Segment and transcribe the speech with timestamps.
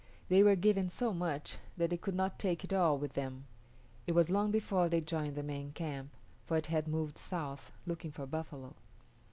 [0.29, 3.45] They were given so much that they could not take it all with them.
[4.07, 6.09] It was long before they joined the main camp,
[6.43, 8.73] for it had moved south, looking for buffalo.